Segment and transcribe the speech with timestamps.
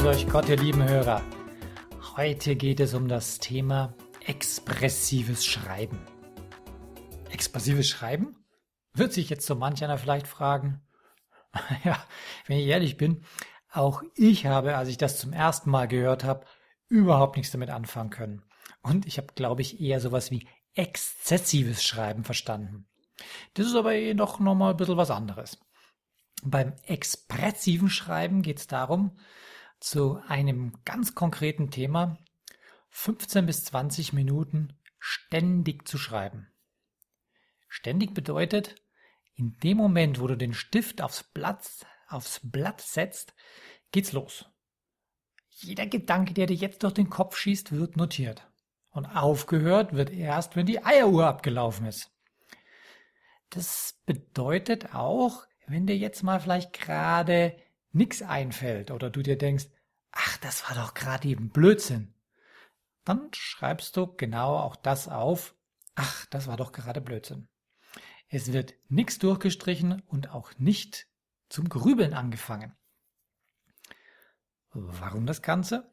[0.00, 1.20] Grüß euch Gott, ihr lieben Hörer.
[2.16, 3.92] Heute geht es um das Thema
[4.24, 6.00] expressives Schreiben.
[7.28, 8.42] Expressives Schreiben?
[8.94, 10.80] Wird sich jetzt so manch einer vielleicht fragen.
[11.84, 12.02] Ja,
[12.46, 13.26] wenn ich ehrlich bin,
[13.70, 16.46] auch ich habe, als ich das zum ersten Mal gehört habe,
[16.88, 18.42] überhaupt nichts damit anfangen können.
[18.80, 22.88] Und ich habe, glaube ich, eher sowas wie exzessives Schreiben verstanden.
[23.52, 25.58] Das ist aber eh doch nochmal ein bisschen was anderes.
[26.42, 29.18] Beim expressiven Schreiben geht es darum,
[29.80, 32.18] zu einem ganz konkreten Thema
[32.90, 36.48] 15 bis 20 Minuten ständig zu schreiben.
[37.68, 38.74] Ständig bedeutet,
[39.34, 43.34] in dem Moment, wo du den Stift aufs Blatt, aufs Blatt setzt,
[43.92, 44.44] geht's los.
[45.48, 48.46] Jeder Gedanke, der dir jetzt durch den Kopf schießt, wird notiert.
[48.90, 52.10] Und aufgehört wird erst, wenn die Eieruhr abgelaufen ist.
[53.50, 57.56] Das bedeutet auch, wenn dir jetzt mal vielleicht gerade
[57.92, 59.66] nichts einfällt oder du dir denkst,
[60.12, 62.14] ach, das war doch gerade eben Blödsinn,
[63.04, 65.54] dann schreibst du genau auch das auf,
[65.94, 67.48] ach, das war doch gerade Blödsinn.
[68.28, 71.08] Es wird nichts durchgestrichen und auch nicht
[71.48, 72.76] zum Grübeln angefangen.
[74.72, 75.90] Warum das Ganze?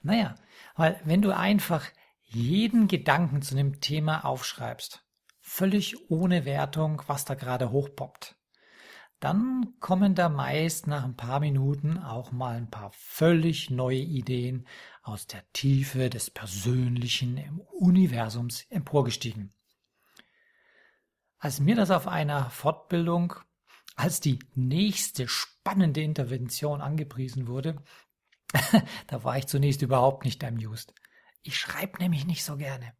[0.00, 0.34] Naja,
[0.74, 1.86] weil wenn du einfach
[2.22, 5.04] jeden Gedanken zu einem Thema aufschreibst,
[5.40, 8.39] völlig ohne Wertung, was da gerade hochpoppt,
[9.20, 14.66] dann kommen da meist nach ein paar Minuten auch mal ein paar völlig neue Ideen
[15.02, 19.52] aus der Tiefe des Persönlichen Universums emporgestiegen.
[21.38, 23.34] Als mir das auf einer Fortbildung
[23.94, 27.82] als die nächste spannende Intervention angepriesen wurde,
[29.06, 30.94] da war ich zunächst überhaupt nicht amused.
[31.42, 32.94] Ich schreibe nämlich nicht so gerne.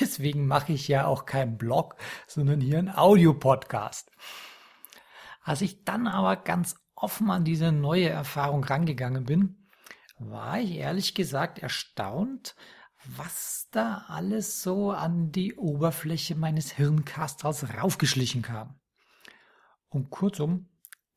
[0.00, 1.96] Deswegen mache ich ja auch keinen Blog,
[2.26, 4.10] sondern hier einen Audiopodcast.
[5.50, 9.66] Als ich dann aber ganz offen an diese neue Erfahrung rangegangen bin,
[10.16, 12.54] war ich ehrlich gesagt erstaunt,
[13.16, 18.78] was da alles so an die Oberfläche meines Hirnkasters raufgeschlichen kam.
[19.88, 20.68] Und kurzum,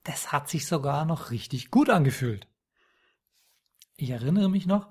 [0.01, 2.47] das hat sich sogar noch richtig gut angefühlt.
[3.97, 4.89] Ich erinnere mich noch,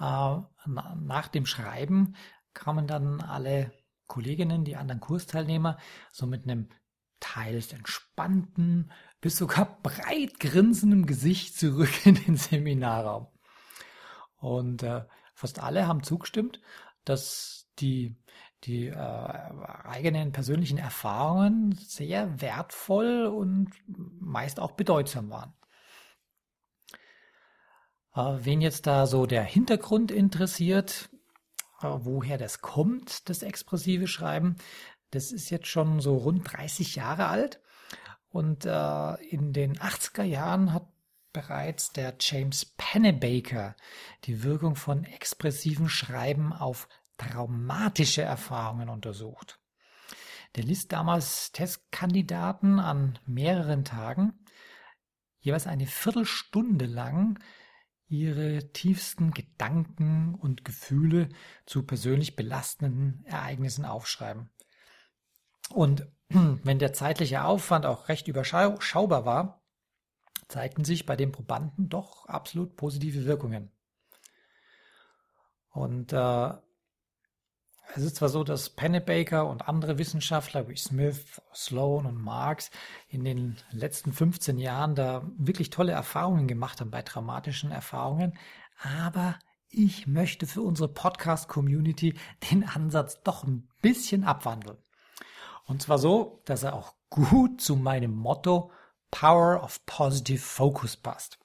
[0.00, 2.16] äh, nach dem Schreiben
[2.52, 3.72] kamen dann alle
[4.08, 5.78] Kolleginnen, die anderen Kursteilnehmer,
[6.10, 6.68] so mit einem
[7.22, 8.90] teils entspannten,
[9.20, 13.28] bis sogar breit grinsendem Gesicht zurück in den Seminarraum.
[14.36, 16.60] Und äh, fast alle haben zugestimmt,
[17.04, 18.16] dass die,
[18.64, 25.54] die äh, eigenen persönlichen Erfahrungen sehr wertvoll und meist auch bedeutsam waren.
[28.14, 31.08] Äh, wen jetzt da so der Hintergrund interessiert,
[31.80, 34.56] äh, woher das kommt, das expressive Schreiben,
[35.12, 37.60] das ist jetzt schon so rund 30 Jahre alt.
[38.30, 40.88] Und äh, in den 80er Jahren hat
[41.32, 43.76] bereits der James Pennebaker
[44.24, 49.60] die Wirkung von expressiven Schreiben auf traumatische Erfahrungen untersucht.
[50.56, 54.32] Der ließ damals Testkandidaten an mehreren Tagen
[55.40, 57.38] jeweils eine Viertelstunde lang
[58.06, 61.30] ihre tiefsten Gedanken und Gefühle
[61.64, 64.50] zu persönlich belastenden Ereignissen aufschreiben.
[65.74, 69.62] Und wenn der zeitliche Aufwand auch recht überschaubar war,
[70.48, 73.70] zeigten sich bei den Probanden doch absolut positive Wirkungen.
[75.70, 76.52] Und äh,
[77.94, 82.70] es ist zwar so, dass Pennebaker und andere Wissenschaftler wie Smith, Sloan und Marx
[83.08, 88.38] in den letzten 15 Jahren da wirklich tolle Erfahrungen gemacht haben bei traumatischen Erfahrungen,
[88.82, 89.38] aber
[89.68, 92.14] ich möchte für unsere Podcast-Community
[92.50, 94.78] den Ansatz doch ein bisschen abwandeln.
[95.72, 98.70] Und zwar so, dass er auch gut zu meinem Motto
[99.10, 101.38] Power of Positive Focus passt.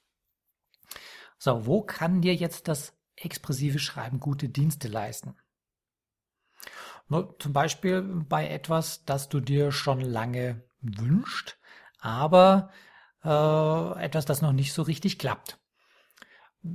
[1.37, 5.37] So, wo kann dir jetzt das expressive Schreiben gute Dienste leisten?
[7.39, 11.57] Zum Beispiel bei etwas, das du dir schon lange wünscht,
[11.97, 12.69] aber
[13.23, 15.57] äh, etwas, das noch nicht so richtig klappt.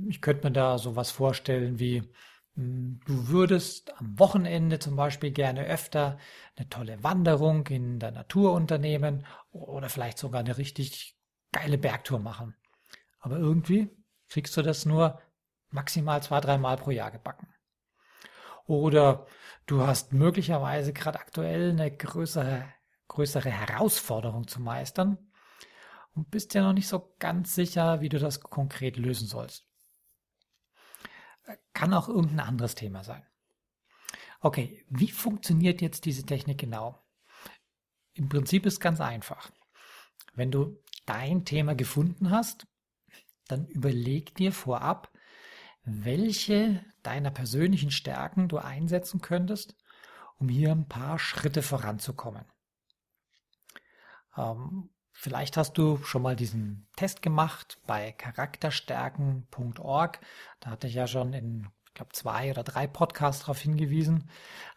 [0.07, 2.01] Ich könnte mir da sowas vorstellen wie,
[2.55, 6.17] du würdest am Wochenende zum Beispiel gerne öfter
[6.55, 11.17] eine tolle Wanderung in der Natur unternehmen oder vielleicht sogar eine richtig
[11.51, 12.55] geile Bergtour machen.
[13.19, 13.89] Aber irgendwie
[14.29, 15.19] kriegst du das nur
[15.69, 17.47] maximal zwei, dreimal pro Jahr gebacken.
[18.65, 19.25] Oder
[19.65, 22.65] du hast möglicherweise gerade aktuell eine größere,
[23.07, 25.17] größere Herausforderung zu meistern
[26.13, 29.67] und bist dir noch nicht so ganz sicher, wie du das konkret lösen sollst.
[31.73, 33.25] Kann auch irgendein anderes Thema sein.
[34.39, 37.03] Okay, wie funktioniert jetzt diese Technik genau?
[38.13, 39.51] Im Prinzip ist ganz einfach.
[40.33, 42.67] Wenn du dein Thema gefunden hast,
[43.47, 45.11] dann überleg dir vorab,
[45.83, 49.75] welche deiner persönlichen Stärken du einsetzen könntest,
[50.37, 52.45] um hier ein paar Schritte voranzukommen.
[54.37, 60.19] Ähm, vielleicht hast du schon mal diesen Test gemacht bei charakterstärken.org.
[60.59, 64.27] Da hatte ich ja schon in ich glaube, zwei oder drei Podcasts darauf hingewiesen.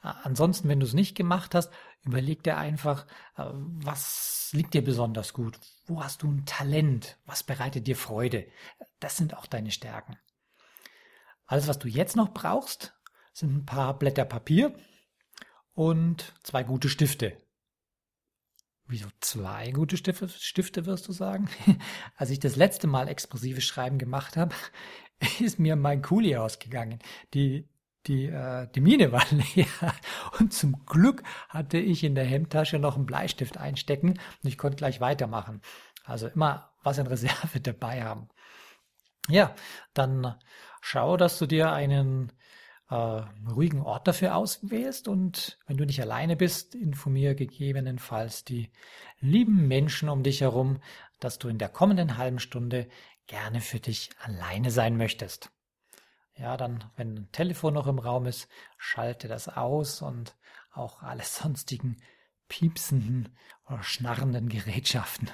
[0.05, 1.73] Äh, ansonsten, wenn du es nicht gemacht hast,
[2.03, 3.07] überleg dir einfach,
[3.39, 5.59] äh, was liegt dir besonders gut?
[5.87, 7.17] Wo hast du ein Talent?
[7.25, 8.47] Was bereitet dir Freude?
[9.01, 10.19] Das sind auch deine Stärken.
[11.47, 12.95] Alles, was du jetzt noch brauchst,
[13.33, 14.79] sind ein paar Blätter Papier
[15.73, 17.39] und zwei gute Stifte.
[18.89, 21.49] Wieso zwei gute Stifte, Stifte wirst du sagen?
[22.17, 24.55] Als ich das letzte Mal expressives Schreiben gemacht habe,
[25.41, 27.01] ist mir mein Kuli ausgegangen.
[27.35, 27.69] Die,
[28.07, 29.25] die, äh, die Mine war
[29.55, 29.67] leer.
[30.39, 34.77] Und zum Glück hatte ich in der Hemdtasche noch einen Bleistift einstecken und ich konnte
[34.77, 35.63] gleich weitermachen.
[36.05, 38.29] Also immer was in Reserve dabei haben.
[39.29, 39.57] Ja,
[39.95, 40.37] dann
[40.81, 42.33] schau, dass du dir einen
[42.89, 48.71] äh, ruhigen Ort dafür auswählst und wenn du nicht alleine bist, informiere gegebenenfalls die
[49.21, 50.81] lieben Menschen um dich herum,
[51.21, 52.89] dass du in der kommenden halben Stunde
[53.27, 55.51] gerne für dich alleine sein möchtest.
[56.37, 60.37] Ja, dann, wenn ein Telefon noch im Raum ist, schalte das aus und
[60.73, 61.97] auch alle sonstigen
[62.49, 63.37] piepsenden
[63.69, 65.31] oder schnarrenden Gerätschaften.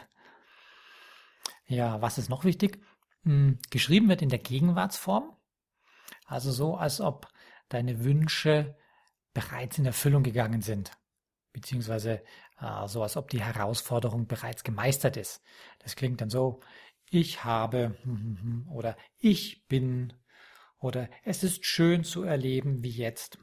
[1.67, 2.83] Ja, was ist noch wichtig?
[3.25, 5.37] Hm, geschrieben wird in der Gegenwartsform,
[6.27, 7.29] also so, als ob
[7.75, 8.77] deine Wünsche
[9.35, 10.93] bereits in Erfüllung gegangen sind,
[11.53, 12.23] beziehungsweise
[12.61, 15.43] äh, so, als ob die Herausforderung bereits gemeistert ist.
[15.81, 16.61] Das klingt dann so,
[17.11, 17.97] ich habe
[18.71, 20.15] oder ich bin
[20.79, 23.39] oder es ist schön zu erleben wie jetzt.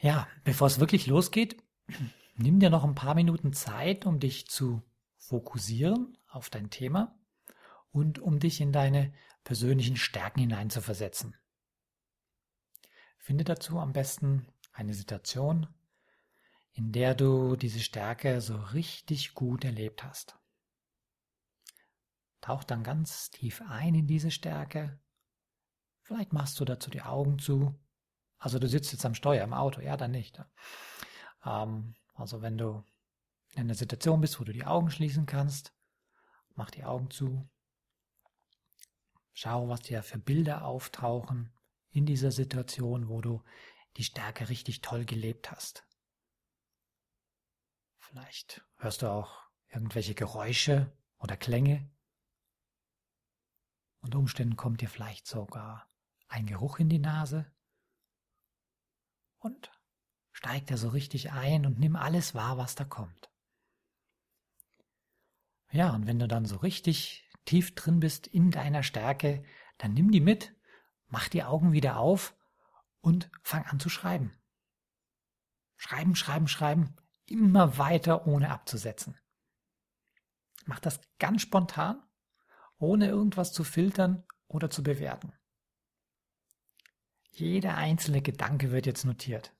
[0.00, 1.62] Ja, bevor es wirklich losgeht,
[2.36, 4.82] nimm dir noch ein paar Minuten Zeit, um dich zu
[5.16, 7.18] fokussieren auf dein Thema
[7.90, 9.12] und um dich in deine
[9.44, 11.36] persönlichen Stärken hineinzuversetzen.
[13.28, 15.68] Finde dazu am besten eine Situation,
[16.72, 20.38] in der du diese Stärke so richtig gut erlebt hast.
[22.40, 24.98] Tauch dann ganz tief ein in diese Stärke.
[26.00, 27.78] Vielleicht machst du dazu die Augen zu.
[28.38, 30.42] Also du sitzt jetzt am Steuer im Auto, ja, dann nicht.
[31.44, 32.82] Ähm, also wenn du
[33.52, 35.74] in einer Situation bist, wo du die Augen schließen kannst,
[36.54, 37.46] mach die Augen zu.
[39.34, 41.52] Schau, was dir für Bilder auftauchen
[41.98, 43.42] in dieser Situation, wo du
[43.96, 45.86] die Stärke richtig toll gelebt hast.
[47.98, 51.90] Vielleicht hörst du auch irgendwelche Geräusche oder Klänge,
[54.00, 55.90] unter Umständen kommt dir vielleicht sogar
[56.28, 57.50] ein Geruch in die Nase
[59.38, 59.70] und
[60.32, 63.30] steig da so richtig ein und nimm alles wahr, was da kommt.
[65.70, 69.44] Ja, und wenn du dann so richtig tief drin bist in deiner Stärke,
[69.78, 70.54] dann nimm die mit,
[71.08, 72.34] mach die Augen wieder auf
[73.00, 74.32] und fang an zu schreiben.
[75.76, 76.96] Schreiben, schreiben, schreiben,
[77.26, 79.18] immer weiter ohne abzusetzen.
[80.64, 82.02] Mach das ganz spontan
[82.78, 85.32] ohne irgendwas zu filtern oder zu bewerten.
[87.30, 89.54] Jeder einzelne Gedanke wird jetzt notiert.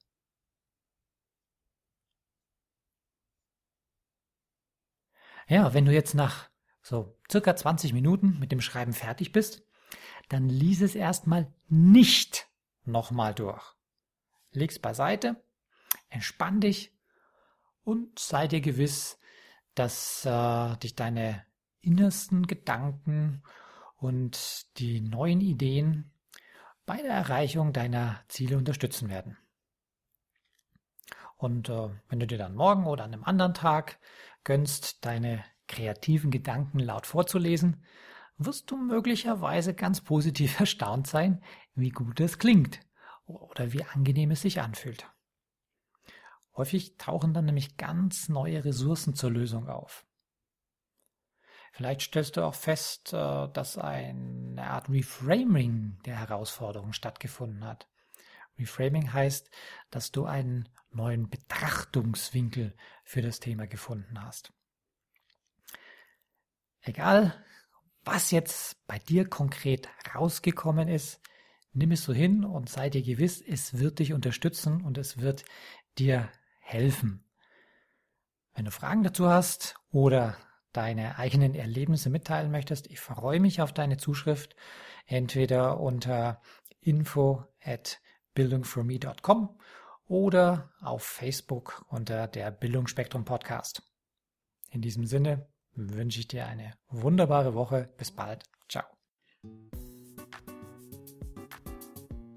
[5.48, 6.50] Ja, wenn du jetzt nach
[6.82, 9.66] so circa 20 Minuten mit dem Schreiben fertig bist,
[10.28, 12.48] dann lies es erstmal nicht
[12.84, 13.62] nochmal durch.
[14.52, 15.42] Leg's beiseite,
[16.08, 16.92] entspann dich
[17.84, 19.18] und sei dir gewiss,
[19.74, 21.44] dass äh, dich deine
[21.80, 23.42] innersten Gedanken
[23.96, 26.10] und die neuen Ideen
[26.86, 29.36] bei der Erreichung deiner Ziele unterstützen werden.
[31.36, 33.98] Und äh, wenn du dir dann morgen oder an einem anderen Tag
[34.44, 37.84] gönnst, deine kreativen Gedanken laut vorzulesen,
[38.38, 41.42] wirst du möglicherweise ganz positiv erstaunt sein,
[41.74, 42.80] wie gut es klingt
[43.26, 45.06] oder wie angenehm es sich anfühlt.
[46.56, 50.04] Häufig tauchen dann nämlich ganz neue Ressourcen zur Lösung auf.
[51.72, 57.88] Vielleicht stellst du auch fest, äh, dass eine Art Reframing der Herausforderung stattgefunden hat.
[58.58, 59.48] Reframing heißt,
[59.90, 64.52] dass du einen neuen Betrachtungswinkel für das Thema gefunden hast.
[66.80, 67.44] Egal,
[68.10, 71.20] Was jetzt bei dir konkret rausgekommen ist,
[71.74, 75.44] nimm es so hin und sei dir gewiss, es wird dich unterstützen und es wird
[75.98, 77.22] dir helfen.
[78.54, 80.38] Wenn du Fragen dazu hast oder
[80.72, 84.56] deine eigenen Erlebnisse mitteilen möchtest, ich freue mich auf deine Zuschrift,
[85.04, 86.40] entweder unter
[86.80, 88.00] info at
[88.32, 89.60] bildungforme.com
[90.06, 93.82] oder auf Facebook unter der Bildungsspektrum Podcast.
[94.70, 95.46] In diesem Sinne
[95.78, 97.88] wünsche ich dir eine wunderbare Woche.
[97.96, 98.44] Bis bald.
[98.68, 98.84] Ciao.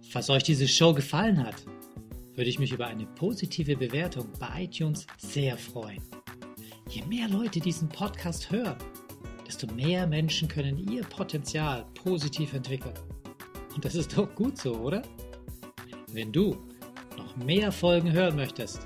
[0.10, 1.56] Falls euch diese Show gefallen hat,
[2.36, 6.02] würde ich mich über eine positive Bewertung bei iTunes sehr freuen.
[6.90, 8.78] Je mehr Leute diesen Podcast hören,
[9.48, 12.98] desto mehr Menschen können ihr Potenzial positiv entwickeln.
[13.76, 15.02] Und das ist doch gut so, oder?
[16.12, 16.58] Wenn du
[17.18, 18.86] noch mehr Folgen hören möchtest,